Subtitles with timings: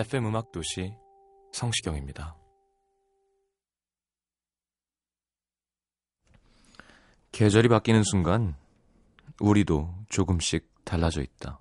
[0.00, 0.94] FM 음악 도시
[1.52, 2.34] 성시경입니다.
[7.32, 8.54] 계절이 바뀌는 순간
[9.40, 11.59] 우리도 조금씩 달라져 있다.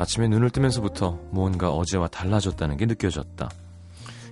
[0.00, 3.50] 아침에 눈을 뜨면서부터 무언가 어제와 달라졌다는 게 느껴졌다.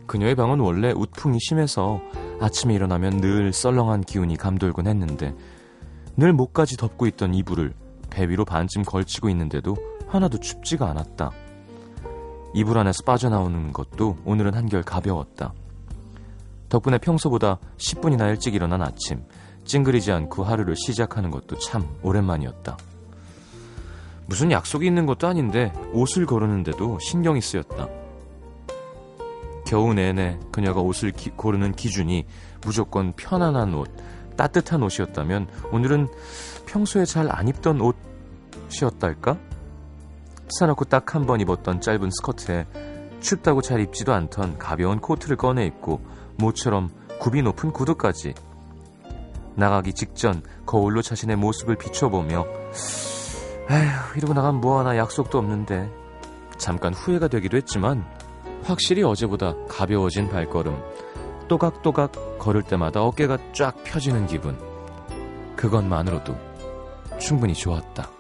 [0.07, 2.01] 그녀의 방은 원래 웃풍이 심해서
[2.41, 5.35] 아침에 일어나면 늘 썰렁한 기운이 감돌곤 했는데
[6.17, 7.75] 늘 목까지 덮고 있던 이불을
[8.09, 11.31] 배 위로 반쯤 걸치고 있는데도 하나도 춥지가 않았다.
[12.55, 15.53] 이불 안에서 빠져나오는 것도 오늘은 한결 가벼웠다.
[16.71, 19.23] 덕분에 평소보다 10분이나 일찍 일어난 아침,
[19.65, 22.79] 찡그리지 않고 하루를 시작하는 것도 참 오랜만이었다.
[24.29, 27.89] 무슨 약속이 있는 것도 아닌데 옷을 고르는데도 신경이 쓰였다.
[29.67, 32.27] 겨우 내내 그녀가 옷을 기- 고르는 기준이
[32.63, 33.89] 무조건 편안한 옷,
[34.37, 36.09] 따뜻한 옷이었다면 오늘은
[36.67, 37.81] 평소에 잘 안 입던
[38.69, 39.39] 옷이었달까?
[40.59, 42.67] 사놓고 딱 한 번 입었던 짧은 스커트에
[43.21, 46.01] 춥다고 잘 입지도 않던 가벼운 코트를 꺼내 입고
[46.37, 48.35] 모처럼 굽이 높은 구두까지
[49.57, 52.47] 나가기 직전 거울로 자신의 모습을 비춰보며
[53.71, 55.91] 에휴, 이러고 나가면 뭐하나 약속도 없는데.
[56.57, 58.05] 잠깐 후회가 되기도 했지만,
[58.65, 60.77] 확실히 어제보다 가벼워진 발걸음,
[61.49, 64.59] 또각또각 걸을 때마다 어깨가 쫙 펴지는 기분.
[65.57, 66.37] 그것만으로도
[67.19, 68.18] 충분히 좋았다.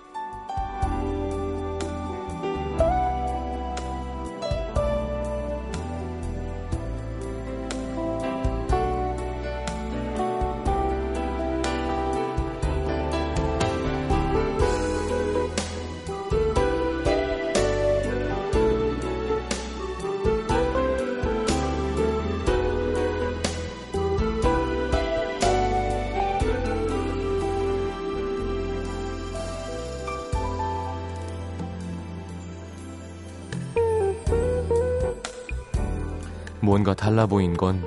[36.68, 37.82] 뭔가 달라 보인 건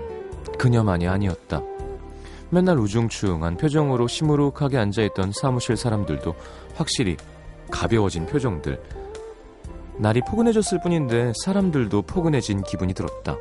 [0.58, 1.62] 그녀만이 아니었다.
[2.50, 6.34] 맨날 우중충한 표정으로 시무룩하게 앉아있던 사무실 사람들도
[6.74, 7.16] 확실히
[7.70, 8.82] 가벼워진 표정들.
[9.98, 13.38] 날이 포근해졌을 뿐인데 사람들도 포근해진 기분이 들었다.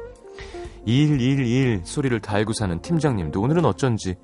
[0.85, 4.17] 일, 일, 일 소리를 달고 사는 팀장님도 오늘은 어쩐지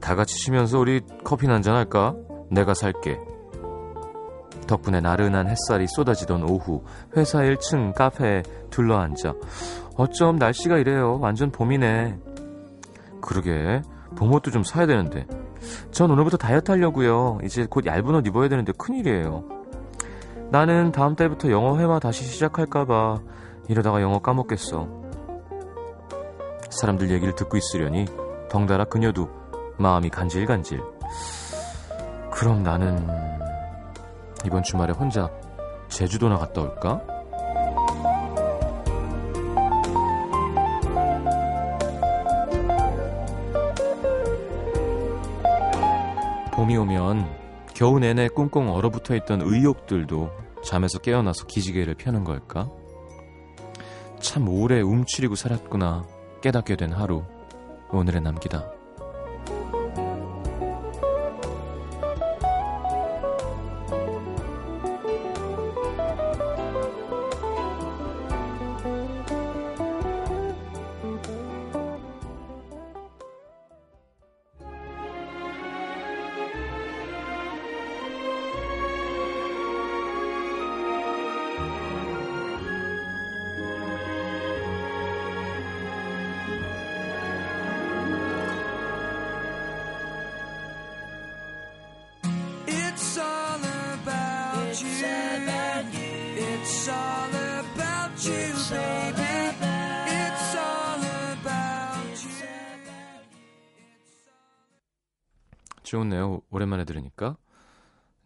[0.00, 2.14] 다 같이 쉬면서 우리 커피 한잔 할까?
[2.50, 3.18] 내가 살게.
[4.66, 6.82] 덕분에 나른한 햇살이 쏟아지던 오후
[7.16, 9.34] 회사 1층 카페에 둘러앉아
[9.96, 11.18] 어쩜 날씨가 이래요.
[11.20, 12.18] 완전 봄이네.
[13.20, 13.82] 그러게
[14.16, 15.26] 봄옷도 좀 사야 되는데
[15.90, 17.38] 전 오늘부터 다이어트 하려고요.
[17.44, 19.44] 이제 곧 얇은 옷 입어야 되는데 큰일이에요.
[20.50, 23.20] 나는 다음 달부터 영어 회화 다시 시작할까봐
[23.68, 25.04] 이러다가 영어 까먹겠어.
[26.70, 28.06] 사람들 얘기를 듣고 있으려니
[28.50, 29.28] 덩달아 그녀도
[29.78, 30.80] 마음이 간질간질.
[32.30, 33.06] 그럼 나는
[34.44, 35.30] 이번 주말에 혼자
[35.88, 37.00] 제주도나 갔다 올까?
[46.52, 47.28] 봄이 오면
[47.74, 50.30] 겨우 내내 꽁꽁 얼어붙어 있던 의욕들도
[50.62, 52.70] 잠에서 깨어나서 기지개를 펴는 걸까?
[54.20, 56.06] 참 오래 움츠리고 살았구나
[56.40, 57.24] 깨닫게 된 하루
[57.90, 58.83] 오늘의 남기다.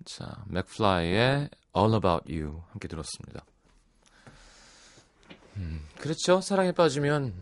[0.09, 3.45] 자, 맥플라이의 All About You 함께 들었습니다.
[5.57, 6.41] 음, 그렇죠.
[6.41, 7.35] 사랑에 빠지면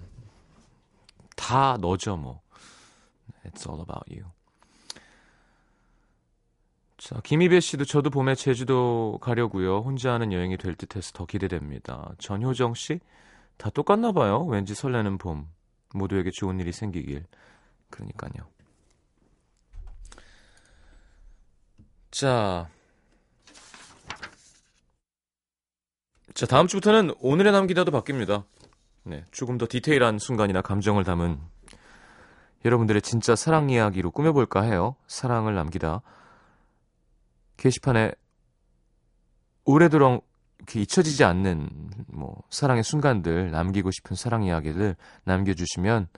[1.37, 2.41] 다 너죠, 뭐.
[3.45, 4.33] It's all about you.
[6.99, 9.79] 자, 김희배 씨도 저도 봄에 제주도 가려고요.
[9.79, 12.15] 혼자 하는 여행이 될 듯해서 더 기대됩니다.
[12.19, 12.99] 전효정 씨,
[13.59, 14.45] 다 똑같나 봐요.
[14.45, 15.49] 왠지 설레는 봄.
[15.95, 17.27] 모두에게 좋은 일이 생기길.
[17.91, 18.56] 그러니까요.
[22.17, 22.67] 자.
[26.33, 28.45] 자, 다음 주부터는 오늘의 남기다도 바뀝니다.
[29.03, 31.39] 네, 조금 더 디테일한 순간이나 감정을 담은
[32.65, 34.97] 여러분들의 진짜 사랑 이야기로 꾸며볼까 해요.
[35.07, 36.01] 사랑을 남기다.
[37.59, 38.13] 게시판에
[39.67, 40.27] 오래도록
[40.61, 41.69] 이렇게 잊혀지지 않는
[42.07, 46.09] 뭐 사랑의 순간들 남기고 싶은 사랑 이야기를 남겨주시면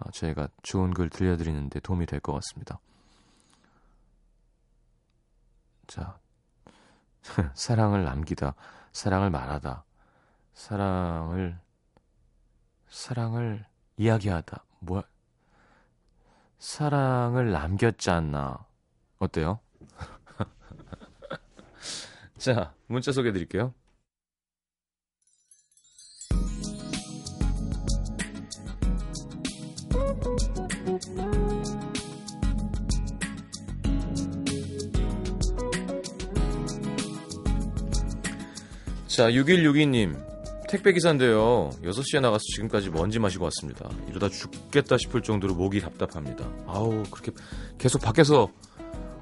[0.00, 2.80] 어, 저희가 좋은 글 들려드리는데 도움이 될 것 같습니다.
[5.86, 6.18] 자,
[7.54, 8.54] 사랑을 남기다,
[8.92, 9.84] 사랑을 말하다,
[10.54, 11.58] 사랑을
[12.88, 13.64] 사랑을
[13.96, 14.64] 이야기하다.
[14.80, 15.02] 뭐야?
[16.58, 18.66] 사랑을 남겼잖아.
[19.18, 19.60] 어때요?
[22.38, 23.74] 자, 문자 소개해 드릴게요.
[39.16, 40.14] 자, 6162님.
[40.68, 41.70] 택배기사인데요.
[41.82, 43.88] 6시에 나가서 지금까지 먼지 마시고 왔습니다.
[44.10, 46.46] 이러다 죽겠다 싶을 정도로 목이 답답합니다.
[46.66, 47.32] 아우, 그렇게
[47.78, 48.50] 계속 밖에서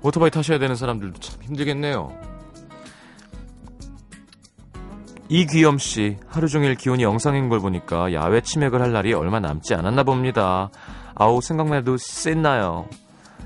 [0.03, 2.13] 오토바이 타셔야 되는 사람들도 참 힘들겠네요.
[5.29, 10.03] 이귀염 씨, 하루 종일 기온이 영상인 걸 보니까 야외 치맥을 할 날이 얼마 남지 않았나
[10.03, 10.71] 봅니다.
[11.15, 12.89] 아우, 생각만 해도 씻나요.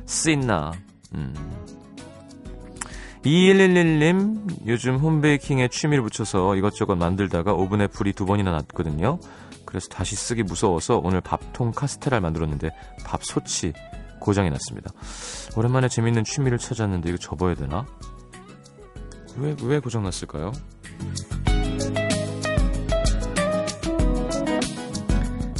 [0.06, 0.72] 씻나.
[1.12, 1.34] 음.
[3.28, 9.18] 2111님, 요즘 홈베이킹에 취미를 붙여서 이것저것 만들다가 오븐에 불이 두 번이나 났거든요.
[9.66, 12.70] 그래서 다시 쓰기 무서워서 오늘 밥통 카스테라를 만들었는데
[13.04, 13.74] 밥솥이
[14.18, 14.90] 고장이 났습니다.
[15.56, 17.84] 오랜만에 재밌는 취미를 찾았는데 이거 접어야 되나?
[19.36, 20.52] 왜, 왜 고장 났을까요?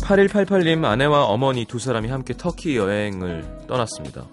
[0.01, 4.27] 8188님 아내와 어머니 두 사람이 함께 터키 여행을 떠났습니다.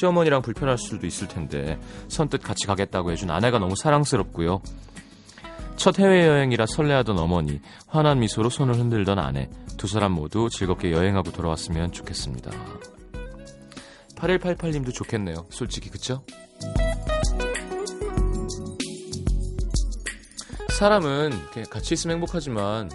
[0.00, 4.62] 시어머니랑 불편할 수도 있을 텐데 선뜻 같이 가겠다고 해준 아내가 너무 사랑스럽고요.
[5.76, 11.92] 첫 해외여행이라 설레하던 어머니, 환한 미소로 손을 흔들던 아내, 두 사람 모두 즐겁게 여행하고 돌아왔으면
[11.92, 12.50] 좋겠습니다.
[14.14, 15.46] 8188님도 좋겠네요.
[15.50, 16.22] 솔직히, 그쵸?
[20.70, 21.30] 사람은
[21.68, 22.90] 같이 있으면 행복하지만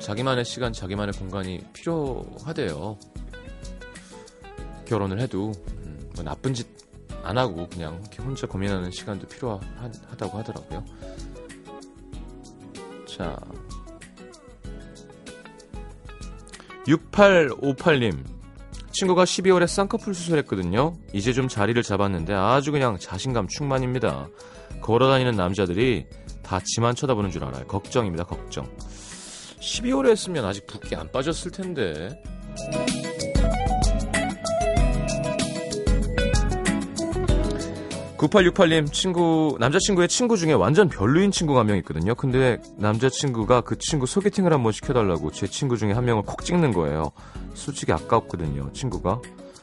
[0.00, 2.98] 자기만의 시간, 자기만의 공간이 필요하대요.
[4.84, 5.73] 결혼을 해도 음,
[6.14, 6.84] 뭐 나쁜 짓
[7.24, 10.84] 안 하고 그냥 혼자 고민하는 시간도 필요하다고 하더라고요.
[13.06, 13.36] 자,
[16.86, 18.34] 6858님.
[18.92, 20.96] 친구가 12월에 쌍꺼풀 수술했거든요.
[21.12, 24.28] 이제 좀 자리를 잡았는데 아주 그냥 자신감 충만입니다.
[24.82, 26.06] 걸어다니는 남자들이
[26.42, 27.66] 다 지만 쳐다보는 줄 알아요.
[27.66, 28.68] 걱정입니다, 걱정.
[29.58, 32.22] 12월에 했으면 아직 붓기 안 빠졌을 텐데.
[38.28, 42.14] 9868님 친구 남자친구의 친구 중에 완전 별로인 친구가 한 명 있거든요.
[42.14, 47.12] 근데 남자친구가 그 친구 소개팅을 한번 시켜달라고 제 친구 중에 한 명을 콕 찍는 거예요.
[47.54, 48.70] 솔직히 아깝거든요.
[48.72, 49.20] 친구가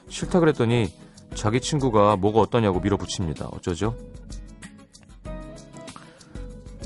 [0.09, 0.91] 싫다 그랬더니
[1.35, 3.47] 자기 친구가 뭐가 어떠냐고 밀어붙입니다.
[3.47, 3.95] 어쩌죠?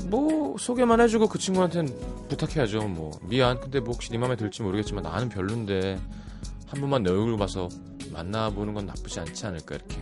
[0.04, 1.92] 뭐 소개만 해주고 그 친구한테는
[2.28, 2.80] 부탁해야죠.
[2.88, 3.58] 뭐 미안.
[3.58, 5.98] 근데 뭐 혹시 네 맘에 들지 모르겠지만 나는 별론데
[6.68, 7.68] 한 번만 내 얼굴 봐서
[8.12, 9.96] 만나보는 건 나쁘지 않지 않을까 이렇게.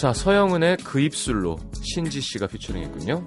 [0.00, 3.22] 자 서영은의 그 입술로 신지 씨가 피처링했군요.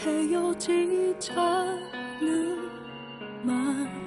[0.00, 1.40] 헤어지자는
[3.44, 4.00] 말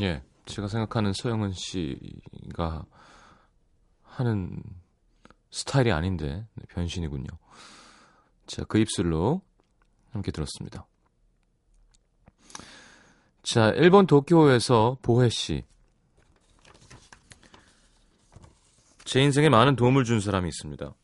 [0.00, 2.84] 예, 제가 생각하는 서영은 씨가
[4.02, 4.62] 하는
[5.50, 7.26] 스타일이 아닌데 네, 변신이군요.
[8.46, 9.42] 자, 그 입술로
[10.10, 10.86] 함께 들었습니다.
[13.42, 15.64] 자, 일본 도쿄에서 보혜 씨.
[19.04, 20.94] 제 인생에 많은 도움을 준 사람이 있습니다.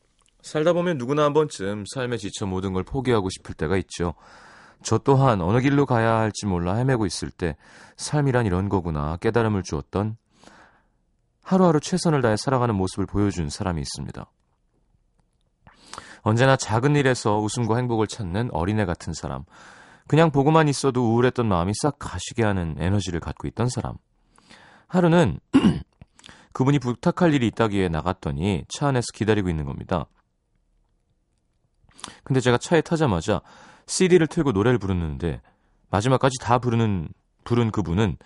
[0.45, 4.13] 살다 보면 누구나 한 번쯤 삶에 지쳐 모든 걸 포기하고 싶을 때가 있죠.
[4.83, 7.57] 저 또한 어느 길로 가야 할지 몰라 헤매고 있을 때
[7.97, 10.17] 삶이란 이런 거구나 깨달음을 주었던
[11.41, 14.31] 하루하루 최선을 다해 살아가는 모습을 보여준 사람이 있습니다.
[16.21, 19.45] 언제나 작은 일에서 웃음과 행복을 찾는 어린애 같은 사람.
[20.07, 23.95] 그냥 보고만 있어도 우울했던 마음이 싹 가시게 하는 에너지를 갖고 있던 사람.
[24.87, 25.39] 하루는
[26.53, 30.05] 그분이 부탁할 일이 있다기에 나갔더니 차 안에서 기다리고 있는 겁니다.
[32.23, 33.41] 근데 제가 차에 타자마자
[33.87, 35.41] CD를 틀고 노래를 부르는데
[35.89, 37.09] 마지막까지 다 부르는
[37.43, 38.17] 부른 그분은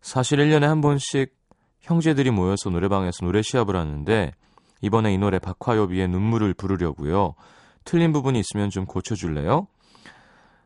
[0.00, 1.36] 사실 1년에 한 번씩
[1.80, 4.32] 형제들이 모여서 노래방에서 노래 시합을 하는데
[4.80, 7.34] 이번에 이 노래 박화요비의 눈물을 부르려고요.
[7.84, 9.66] 틀린 부분이 있으면 좀 고쳐줄래요?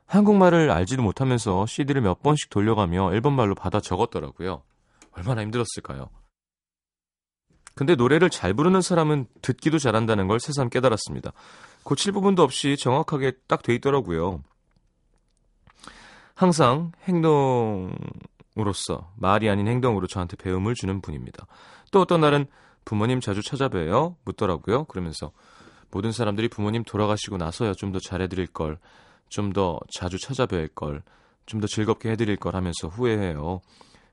[0.06, 4.62] 한국말을 알지도 못하면서 CD를 몇 번씩 돌려가며 앨범말로 받아 적었더라고요.
[5.12, 6.10] 얼마나 힘들었을까요?
[7.74, 11.32] 근데 노래를 잘 부르는 사람은 듣기도 잘한다는 걸 새삼 깨달았습니다.
[11.84, 14.42] 고칠 부분도 없이 정확하게 딱 돼 있더라고요.
[16.34, 21.46] 항상 행동으로서 말이 아닌 행동으로 저한테 배움을 주는 분입니다.
[21.90, 22.46] 또 어떤 날은
[22.84, 24.16] 부모님 자주 찾아뵈요?
[24.24, 24.84] 묻더라고요.
[24.84, 25.32] 그러면서
[25.90, 28.78] 모든 사람들이 부모님 돌아가시고 나서야 좀 더 잘해드릴 걸,
[29.28, 31.02] 좀 더 자주 찾아뵐 걸,
[31.46, 33.60] 좀 더 즐겁게 해드릴 걸 하면서 후회해요.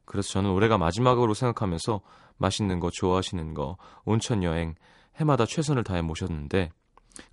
[0.05, 2.01] 그래서 저는 올해가 마지막으로 생각하면서
[2.37, 4.75] 맛있는 거, 좋아하시는 거, 온천 여행,
[5.15, 6.71] 해마다 최선을 다해 모셨는데,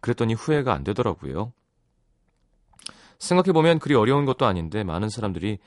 [0.01, 1.53] 그랬더니 후회가 안 되더라고요.
[3.19, 5.59] 생각해보면 그리 어려운 것도 아닌데 많은 사람들이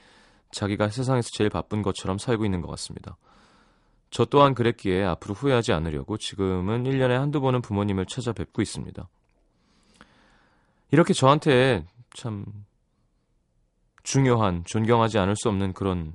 [0.52, 3.18] 자기가 세상에서 제일 바쁜 것처럼 살고 있는 것 같습니다.
[4.12, 9.08] 저 또한 그랬기에 앞으로 후회하지 않으려고 지금은 1년에 한두 번은 부모님을 찾아뵙고 있습니다.
[10.92, 12.46] 이렇게 저한테 참
[14.02, 16.14] 중요한, 존경하지 않을 수 없는 그런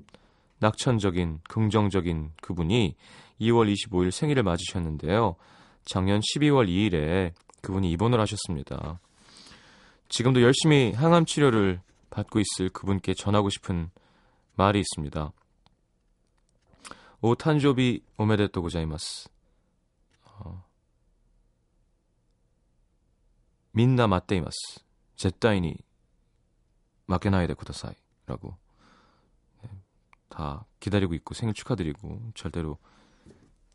[0.58, 2.96] 낙천적인, 긍정적인 그분이
[3.40, 5.36] 2월 25일 생일을 맞으셨는데요.
[5.84, 7.32] 작년 12월 2일에
[7.64, 9.00] 그분이 입원을 하셨습니다.
[10.08, 11.80] 지금도 열심히 항암 치료를
[12.10, 13.90] 받고 있을 그분께 전하고 싶은
[14.54, 15.32] 말이 있습니다.
[17.22, 19.28] 오 탄조비 오메데토 고자이마스.
[20.26, 20.62] 어,
[23.72, 24.84] 민나 맞데이마스.
[25.16, 25.76] 제타이니
[27.06, 28.56] 마케나이데 쿠다사이라고
[29.62, 29.70] 네,
[30.28, 32.78] 다 기다리고 있고 생일 축하드리고 절대로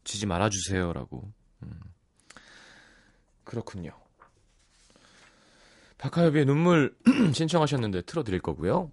[0.03, 1.31] 지지 말아주세요라고.
[1.63, 1.79] 음.
[3.49, 3.89] 그렇군요.
[5.97, 6.95] 박하엽의 눈물
[7.33, 8.91] 신청하셨는데 틀어드릴 거고요.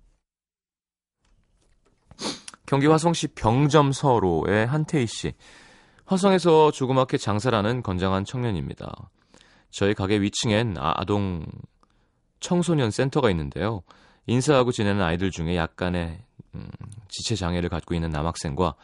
[2.64, 5.34] 경기 화성시 병점서로의 한태희 씨.
[6.06, 9.10] 화성에서 조그맣게 장사를 하는 건장한 청년입니다.
[9.70, 11.44] 저희 가게 위층엔 아, 아동
[12.40, 13.82] 청소년 센터가 있는데요.
[14.24, 16.70] 인사하고 지내는 아이들 중에 약간의 음,
[17.08, 18.74] 지체 장애를 갖고 있는 남학생과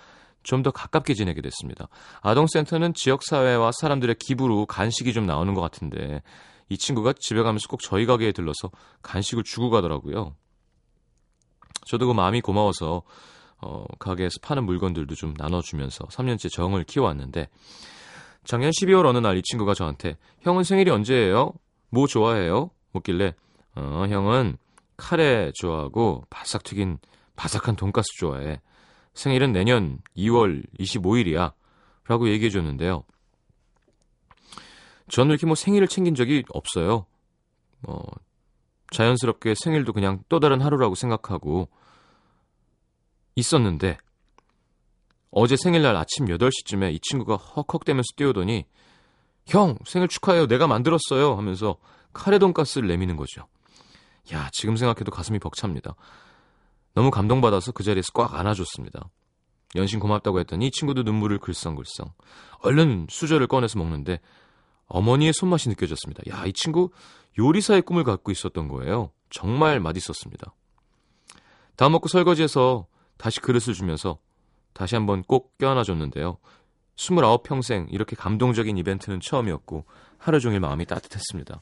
[0.43, 1.89] 좀 더 가깝게 지내게 됐습니다.
[2.21, 6.23] 아동센터는 지역사회와 사람들의 기부로 간식이 좀 나오는 것 같은데
[6.69, 8.71] 이 친구가 집에 가면서 꼭 저희 가게에 들러서
[9.03, 10.35] 간식을 주고 가더라고요.
[11.87, 13.03] 저도 그 마음이 고마워서
[13.61, 17.49] 어, 가게에서 파는 물건들도 좀 나눠주면서 3년째 정을 키워왔는데
[18.45, 21.53] 작년 12월 어느 날 이 친구가 저한테 형은 생일이 언제예요?
[21.91, 22.71] 뭐 좋아해요?
[22.93, 23.35] 묻길래
[23.77, 24.57] 어, 형은
[24.97, 26.99] 카레 좋아하고 바삭 튀긴
[27.37, 28.61] 바삭한 돈가스 좋아해.
[29.15, 31.53] 생일은 내년 2월 25일이야.
[32.07, 33.05] 라고 얘기해 줬는데요.
[35.09, 37.07] 저는 이렇게 뭐 생일을 챙긴 적이 없어요.
[37.81, 38.05] 뭐,
[38.91, 41.69] 자연스럽게 생일도 그냥 또 다른 하루라고 생각하고
[43.37, 43.99] 있었는데,
[45.31, 48.67] 어제 생일날 아침 8시쯤에 이 친구가 헉헉대면서 뛰어오더니,
[49.47, 50.47] 형, 생일 축하해요.
[50.47, 51.37] 내가 만들었어요.
[51.37, 51.77] 하면서
[52.13, 53.47] 카레 돈가스를 내미는 거죠.
[54.33, 55.95] 야, 지금 생각해도 가슴이 벅찹니다.
[56.95, 59.09] 너무 감동받아서 그 자리에서 꽉 안아줬습니다.
[59.77, 62.15] 연신 고맙다고 했더니 이 친구도 눈물을 글썽글썽.
[62.61, 64.21] 얼른 수저를 꺼내서 먹는데
[64.87, 66.23] 어머니의 손맛이 느껴졌습니다.
[66.31, 66.91] 야, 이 친구
[67.39, 69.11] 요리사의 꿈을 갖고 있었던 거예요.
[69.31, 70.55] 정말 맛있었습니다.
[71.77, 74.19] 다 먹고 설거지해서 다시 그릇을 주면서
[74.75, 76.39] 다시 한번 꼭 껴안아 줬는데요.
[76.97, 79.87] 29평생 이렇게 감동적인 이벤트는 처음이었고
[80.19, 81.59] 하루 종일 마음이 따뜻했습니다.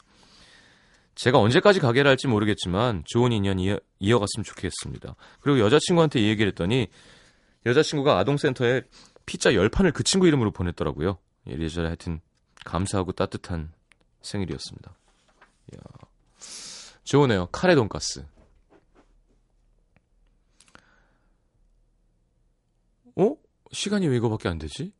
[1.21, 5.15] 제가 언제까지 가게를 할지 모르겠지만 좋은 인연 이어, 이어갔으면 좋겠습니다.
[5.39, 6.87] 그리고 여자친구한테 이 얘기를 했더니
[7.63, 8.81] 여자친구가 아동센터에
[9.27, 11.19] 피자 10판을 그 친구 이름으로 보냈더라고요.
[11.45, 12.21] 이래저래 하여튼
[12.65, 13.71] 감사하고 따뜻한
[14.23, 14.97] 생일이었습니다.
[15.73, 15.81] 이야,
[17.03, 17.49] 좋으네요.
[17.51, 18.25] 카레 돈가스.
[23.15, 23.35] 어?
[23.71, 24.91] 시간이 왜 이거밖에 안 되지?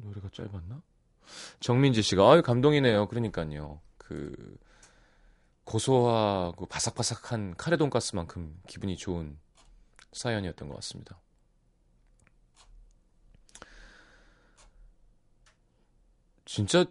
[0.00, 0.80] 노래가 짧았나?
[1.60, 3.08] 정민지 씨가 아유 감동이네요.
[3.08, 3.80] 그러니까요.
[3.98, 4.58] 그
[5.64, 9.38] 고소하고 바삭바삭한 카레 돈가스만큼 기분이 좋은
[10.12, 11.20] 사연이었던 것 같습니다.
[16.44, 16.84] 진짜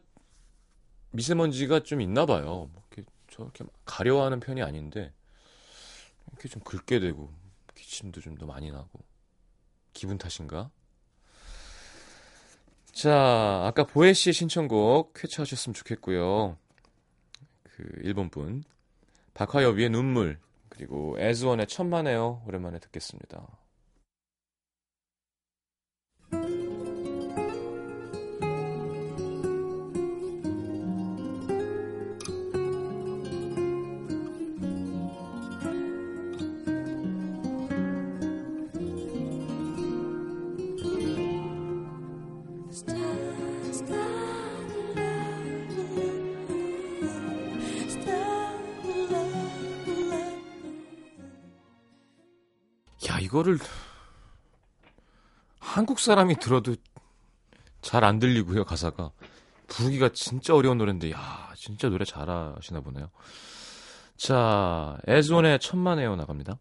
[1.12, 2.70] 미세먼지가 좀 있나 봐요.
[2.72, 5.12] 뭐 이렇게 저렇게 가려워하는 편이 아닌데
[6.30, 7.34] 이렇게 좀 긁게 되고
[7.76, 9.04] 기침도 좀 더 많이 나고
[9.94, 10.72] 기분 탓인가?
[13.00, 16.58] 자, 아까 보혜 씨의 신청곡 쾌차하셨으면 좋겠고요.
[17.64, 18.62] 그 일본 분
[19.36, 20.38] 박화여비의 눈물
[20.68, 23.48] 그리고 에즈원의 천만에요 오랜만에 듣겠습니다.
[53.10, 53.58] 야, 이거를
[55.60, 56.76] 한국 사람이 들어도
[57.82, 59.12] 잘 안 들리고요, 가사가.
[59.68, 63.10] 부르기가 진짜 어려운 노래인데, 야, 진짜 노래 잘하시나 보네요.
[64.18, 66.60] 자, 에즈원의 천만에요 나갑니다.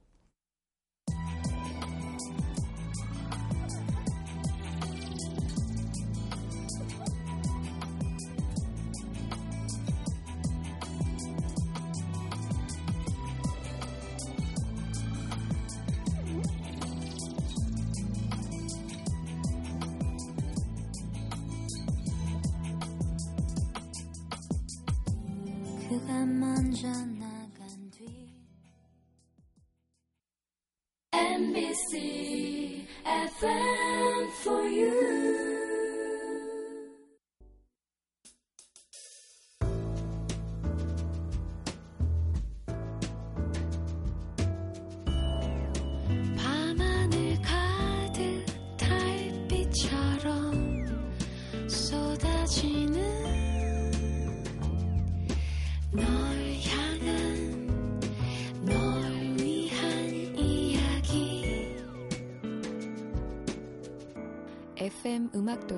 [31.38, 35.47] MBC FM for you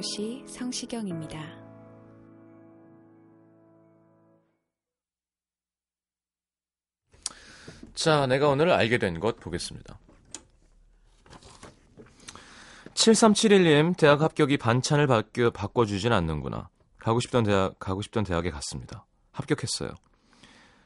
[0.00, 1.38] 도시 성시경입니다.
[7.94, 9.98] 자, 내가 오늘 알게 된 것 보겠습니다.
[12.94, 16.70] 7371님, 대학 합격이 반찬을 바뀌어, 바꿔주진 않는구나.
[16.98, 19.04] 가고 싶던 대학, 가고 싶던 대학에 갔습니다.
[19.32, 19.90] 합격했어요.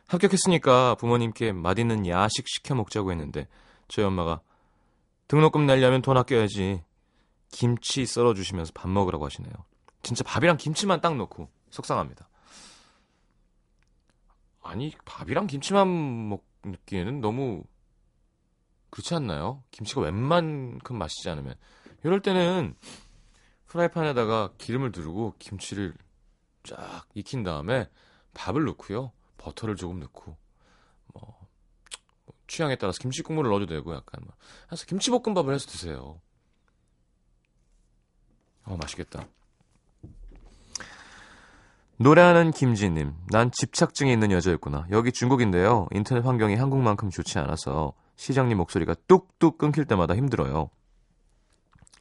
[0.09, 3.47] 합격했으니까 부모님께 맛있는 야식 시켜 먹자고 했는데,
[3.87, 4.41] 저희 엄마가
[5.29, 6.83] 등록금 내려면 돈 아껴야지.
[7.55, 9.53] 김치 썰어주시면서 밥 먹으라고 하시네요.
[10.03, 12.29] 진짜 밥이랑 김치만 딱 넣고, 속상합니다.
[14.61, 17.63] 아니, 밥이랑 김치만 먹기에는 너무
[18.91, 19.63] 그렇지 않나요?
[19.71, 21.55] 김치가 웬만큼 맛있지 않으면.
[22.03, 22.75] 이럴 때는
[23.67, 25.95] 프라이팬에다가 기름을 두르고 김치를
[26.65, 27.89] 쫙 익힌 다음에
[28.35, 29.13] 밥을 넣고요.
[29.39, 30.37] 버터를 조금 넣고
[31.13, 31.49] 뭐,
[32.25, 34.35] 뭐 취향에 따라서 김치 국물을 넣어도 되고 약간 뭐
[34.73, 36.21] 해서 김치볶음밥을 해서 드세요.
[38.65, 39.27] 어 맛있겠다.
[41.97, 44.87] 노래하는 김지님, 난 집착증이 있는 여자였구나.
[44.91, 45.87] 여기 중국인데요.
[45.93, 50.71] 인터넷 환경이 한국만큼 좋지 않아서 시장님 목소리가 뚝뚝 끊길 때마다 힘들어요.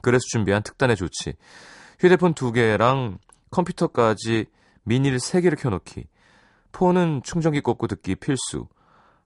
[0.01, 1.33] 그래서 준비한 특단의 조치.
[1.99, 3.19] 휴대폰 두 개랑
[3.51, 4.47] 컴퓨터까지
[4.83, 6.07] 미니를 세 개를 켜놓기.
[6.71, 8.67] 폰은 충전기 꽂고 듣기 필수.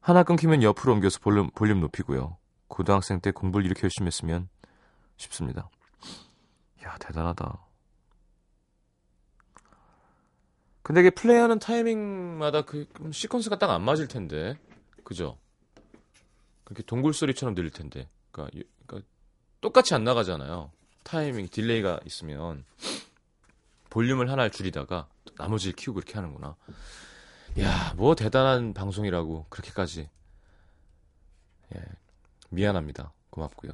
[0.01, 2.37] 하나 끊기면 옆으로 옮겨서 볼륨, 볼륨 높이고요.
[2.67, 4.49] 고등학생 때 공부를 이렇게 열심히 했으면
[5.15, 5.69] 싶습니다.
[6.87, 7.59] 야, 대단하다.
[10.81, 14.57] 근데 이게 플레이하는 타이밍마다 그 시퀀스가 딱 안 맞을 텐데.
[15.03, 15.37] 그죠?
[16.63, 18.07] 그렇게 동굴 소리처럼 들릴 텐데.
[18.31, 19.09] 그러니까, 그러니까
[19.59, 20.71] 똑같이 안 나가잖아요.
[21.03, 22.63] 타이밍 delay가 있으면
[23.89, 26.55] 볼륨을 하나를 줄이다가 나머지를 키우고 이렇게 하는구나.
[27.59, 30.09] 야, 뭐 대단한 방송이라고 그렇게까지.
[31.75, 31.81] 예.
[32.49, 33.11] 미안합니다.
[33.29, 33.73] 고맙고요.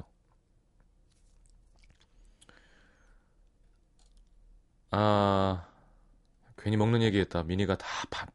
[4.96, 5.66] 아,
[6.56, 7.42] 괜히 먹는 얘기했다.
[7.42, 8.28] 미니가 다 밥,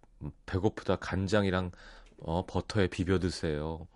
[0.45, 0.97] 배고프다.
[0.97, 1.71] 간장이랑
[2.19, 3.87] 어, 버터에 비벼 드세요.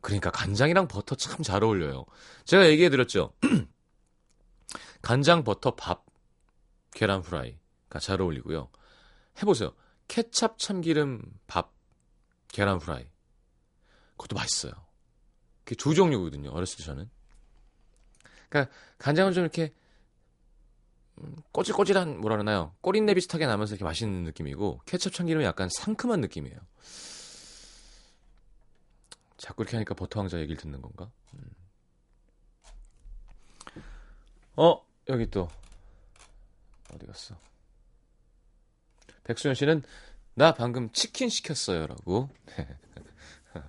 [0.00, 2.06] 그러니까 간장이랑 버터 참 잘 어울려요.
[2.46, 3.34] 제가 얘기해 드렸죠.
[5.02, 6.06] 간장 버터 밥
[6.94, 8.70] 계란 프라이가 잘 어울리고요.
[9.42, 9.74] 해보세요.
[10.08, 11.74] 케찹 참기름 밥
[12.48, 13.06] 계란 프라이.
[14.12, 14.72] 그것도 맛있어요.
[15.64, 16.50] 그게 두 종류거든요.
[16.50, 17.10] 어렸을 때 저는.
[18.48, 19.81] 그러니까 간장은 좀 이렇게 음,
[21.52, 22.74] 꼬질꼬질한 뭐라 그러나요?
[22.80, 26.56] 꼬린내 비슷하게 나면서 이렇게 맛있는 느낌이고 케첩 참기름은 약간 상큼한 느낌이에요.
[29.36, 31.10] 자꾸 이렇게 하니까 버터 왕자 얘기를 듣는 건가?
[31.34, 31.40] 음.
[34.56, 35.48] 어 여기 또
[36.94, 37.36] 어디 갔어?
[39.24, 39.82] 백수연 씨는
[40.34, 42.28] 나 방금 치킨 시켰어요라고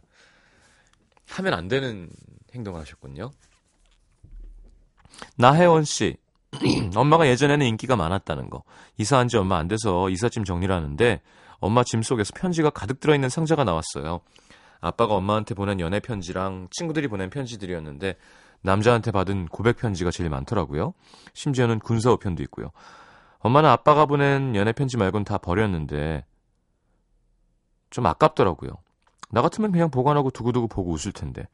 [1.28, 2.10] 하면 안 되는
[2.54, 3.32] 행동을 하셨군요.
[5.38, 6.18] 나혜원 씨
[6.96, 8.64] 엄마가 예전에는 인기가 많았다는 거.
[8.98, 11.22] 이사한 지 얼마 안 돼서 이삿짐 정리를 하는데
[11.60, 14.22] 엄마 짐 속에서 편지가 가득 들어있는 상자가 나왔어요.
[14.82, 18.18] 아빠가 엄마한테 보낸 연애 편지랑 친구들이 보낸 편지들이었는데
[18.62, 20.94] 남자한테 받은 고백 편지가 제일 많더라고요.
[21.34, 22.72] 심지어는 군사 우편도 있고요.
[23.40, 26.26] 엄마는 아빠가 보낸 연애 편지 말곤 다 버렸는데
[27.90, 28.72] 좀 아깝더라고요.
[29.32, 31.48] 나 같으면 그냥 보관하고 두고두고 보고 웃을 텐데.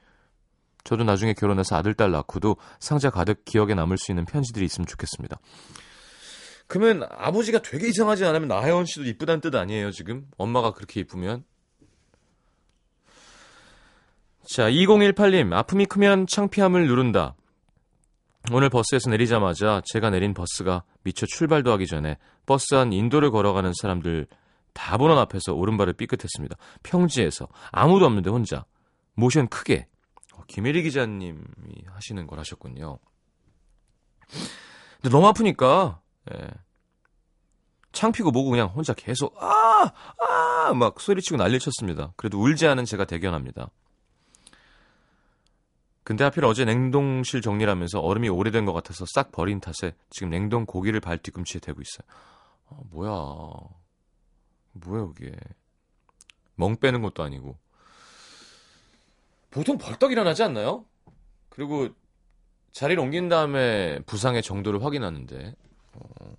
[0.83, 5.39] 저도 나중에 결혼해서 아들, 딸 낳고도 상자 가득 기억에 남을 수 있는 편지들이 있으면 좋겠습니다.
[6.67, 10.27] 그러면 아버지가 되게 이상하지 않으면 나혜원 씨도 이쁘다는 뜻 아니에요, 지금?
[10.37, 11.43] 엄마가 그렇게 이쁘면?
[14.47, 17.35] 자, 2018님, 아픔이 크면 창피함을 누른다.
[18.51, 24.27] 오늘 버스에서 내리자마자 제가 내린 버스가 미처 출발도 하기 전에 버스 안 인도를 걸어가는 사람들
[24.73, 26.55] 다 보는 앞에서 오른발을 삐끗했습니다.
[26.83, 28.65] 평지에서 아무도 없는데 혼자
[29.13, 29.98] 모션 크게 어,
[30.49, 31.39] 김혜리 기자님이
[31.87, 32.99] 하시는 걸 하셨군요.
[35.01, 36.01] 근데 너무 아프니까
[36.33, 36.47] 예.
[37.91, 42.13] 창 피고 뭐고 그냥 혼자 계속 아 아 막 소리치고 난리 쳤습니다.
[42.15, 43.69] 그래도 울지 않은 제가 대견합니다.
[46.03, 50.65] 근데 하필 어제 냉동실 정리를 하면서 얼음이 오래된 것 같아서 싹 버린 탓에 지금 냉동
[50.65, 52.07] 고기를 발 뒤꿈치에 대고 있어요.
[52.69, 53.11] 아, 뭐야.
[54.73, 55.35] 뭐야, 이게.
[56.55, 57.57] 멍 빼는 것도 아니고.
[59.51, 60.85] 보통 벌떡 일어나지 않나요?
[61.49, 61.89] 그리고
[62.71, 65.55] 자리를 옮긴 다음에 부상의 정도를 확인하는데.
[65.93, 66.35] 어.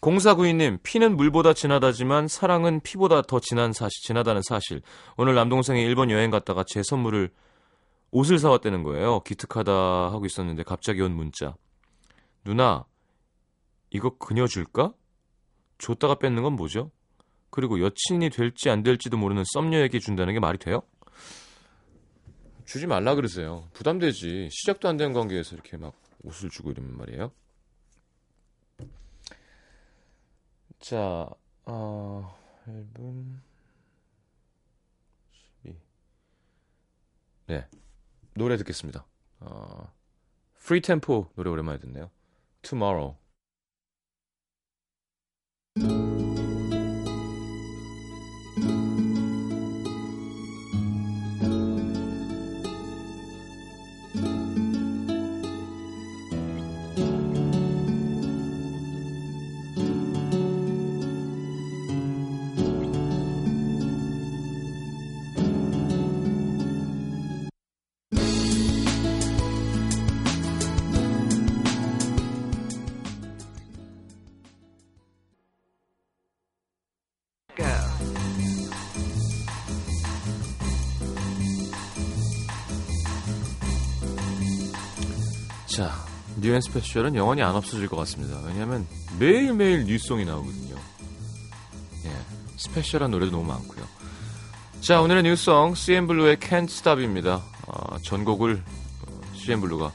[0.00, 4.80] 0492님, 피는 물보다 진하다지만 사랑은 피보다 더 진한 사실, 진하다는 사실.
[5.16, 7.30] 오늘 남동생이 일본 여행 갔다가 제 선물을
[8.12, 9.20] 옷을 사왔다는 거예요.
[9.20, 11.56] 기특하다 하고 있었는데 갑자기 온 문자.
[12.44, 12.84] 누나,
[13.90, 14.92] 이거 그녀 줄까?
[15.78, 16.92] 줬다가 뺏는 건 뭐죠?
[17.56, 20.82] 그리고 여친이 될지 안 될지도 모르는 썸녀에게 준다는 게 말이 돼요?
[22.66, 23.66] 주지 말라 그러세요.
[23.72, 24.50] 부담되지.
[24.52, 27.32] 시작도 안 된 관계에서 이렇게 막 옷을 주고 이러면 말이에요.
[30.80, 31.26] 자,
[31.64, 32.38] 어,
[32.68, 33.38] 1분
[35.64, 35.78] 12.
[37.46, 37.66] 네.
[38.34, 39.06] 노래 듣겠습니다.
[39.40, 39.90] 어,
[40.56, 42.10] 프리 템포 노래 오랜만에 듣네요.
[42.60, 43.16] Tomorrow.
[85.76, 85.92] 자,
[86.40, 88.40] New & Special은 영원히 안 없어질 것 같습니다.
[88.46, 88.86] 왜냐하면
[89.18, 90.74] 매일매일 new song이 나오거든요.
[92.06, 92.16] 예,
[92.56, 93.84] special한 노래도 너무 많고요.
[94.80, 97.42] 자, 오늘의 new song CN블루의 Can't Stop입니다.
[97.66, 98.62] 어, 전곡을
[99.06, 99.92] 어, CN블루가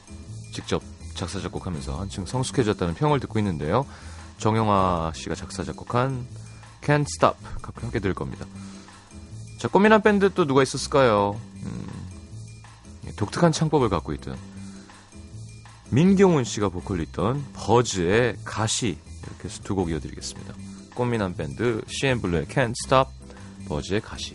[0.54, 0.80] 직접
[1.14, 3.84] 작사 작곡하면서 한층 성숙해졌다는 평을 듣고 있는데요.
[4.38, 6.28] 정용화 씨가 작사 작곡한
[6.80, 8.46] Can't Stop 갖고 함께 들을 겁니다.
[9.58, 11.40] 자, 꽃미남 밴드 또 누가 있었을까요?
[11.64, 11.88] 음,
[13.08, 14.51] 예, 독특한 창법을 갖고 있던
[15.92, 20.54] 민경훈 씨가 보컬을 있던 버즈의 가시 이렇게 해서 두 곡 이어드리겠습니다.
[20.94, 23.10] 꽃미남 밴드 CN블루의 Can't Stop,
[23.68, 24.34] 버즈의 가시.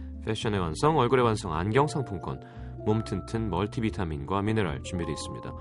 [0.25, 2.41] 패션의 완성 얼굴의 완성 안경 상품권
[2.85, 5.53] 몸 튼튼 멀티비타민과 미네랄 준비되어 있습니다.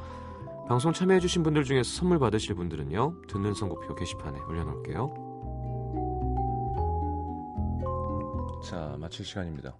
[0.68, 5.30] 방송 참여해주신 분들 중에서 선물 받으실 분들은요 듣는 선곡표 게시판에 올려놓을게요.
[8.64, 9.74] 자 마칠 시간입니다.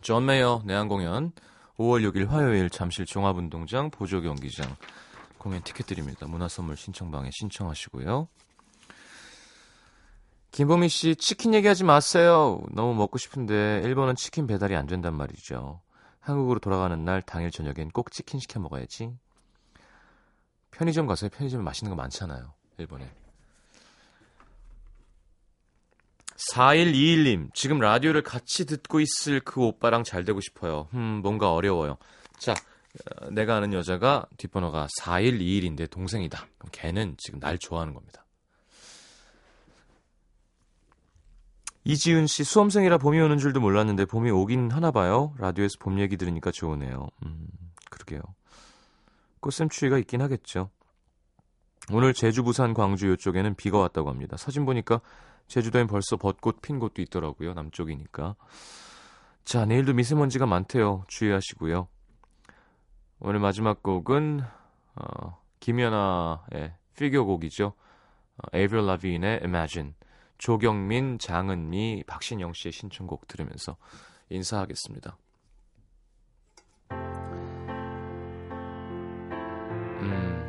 [0.00, 1.32] 존 메이어 내한 공연
[1.76, 4.76] 5월 6일 화요일 잠실 종합운동장 보조 경기장
[5.38, 6.26] 공연 티켓 드립니다.
[6.26, 8.28] 문화선물 신청방에 신청하시고요.
[10.50, 12.60] 김보미 씨 치킨 얘기하지 마세요.
[12.72, 15.80] 너무 먹고 싶은데 일본은 치킨 배달이 안 된단 말이죠.
[16.20, 19.12] 한국으로 돌아가는 날 당일 저녁엔 꼭 치킨 시켜 먹어야지.
[20.70, 21.30] 편의점 가세요.
[21.30, 22.52] 편의점에 맛있는 거 많잖아요.
[22.78, 23.10] 일본에.
[26.52, 30.88] 4121님, 지금 라디오를 같이 듣고 있을 그 오빠랑 잘 되고 싶어요.
[30.94, 31.98] 음, 뭔가 어려워요.
[32.38, 36.46] 자, 어, 내가 아는 여자가 뒷번호가 4121인데 동생이다.
[36.58, 38.24] 그럼 걔는 지금 날 좋아하는 겁니다.
[41.84, 45.34] 이지은 씨, 수험생이라 봄이 오는 줄도 몰랐는데 봄이 오긴 하나 봐요.
[45.38, 47.08] 라디오에서 봄 얘기 들으니까 좋으네요.
[47.24, 47.48] 음,
[47.90, 48.20] 그러게요.
[49.40, 50.70] 꽃샘추위가 있긴 하겠죠.
[51.92, 54.36] 오늘 제주, 부산, 광주 이쪽에는 비가 왔다고 합니다.
[54.36, 55.00] 사진 보니까
[55.48, 57.54] 제주도엔 벌써 벚꽃 핀 곳도 있더라고요.
[57.54, 58.36] 남쪽이니까.
[59.44, 61.04] 자, 내일도 미세먼지가 많대요.
[61.08, 61.88] 주의하시고요.
[63.20, 64.42] 오늘 마지막 곡은
[64.94, 67.72] 어, 김연아의 피겨 곡이죠.
[68.36, 69.94] 어, 에이블 라빈의 Imagine.
[70.40, 73.76] 조경민, 장은미, 박신영 씨의 신청곡 들으면서
[74.30, 75.18] 인사하겠습니다.
[80.00, 80.40] 음.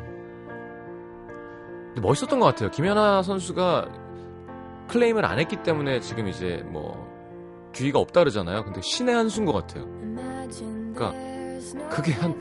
[2.00, 2.70] 멋있었던 것 같아요.
[2.70, 7.06] 김연아 선수가 클레임을 안 했기 때문에 지금 이제 뭐
[7.74, 8.64] 주의가 없다 그러잖아요.
[8.64, 9.84] 근데 신의 한 수인 것 같아요.
[10.94, 11.12] 그러니까
[11.90, 12.34] 그게 한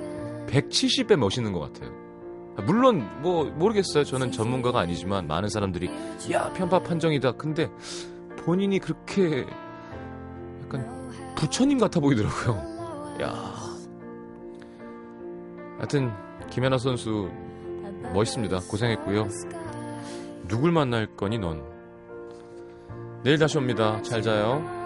[0.48, 1.92] 170배 멋있는 것 같아요.
[2.66, 4.04] 물론 뭐 모르겠어요.
[4.04, 5.90] 저는 전문가가 아니지만 많은 사람들이
[6.32, 7.34] 야 편파 판정이다.
[7.34, 7.70] 근데
[8.44, 9.46] 본인이 그렇게
[10.64, 13.18] 약간 부처님 같아 보이더라고요.
[13.22, 13.62] 야.
[15.78, 16.12] 하여튼
[16.50, 17.30] 김연아 선수
[18.14, 18.60] 멋있습니다.
[18.70, 19.28] 고생했고요.
[20.48, 21.64] 누굴 만날 거니 넌?
[23.24, 24.02] 내일 다시 옵니다.
[24.02, 24.81] 잘 자요.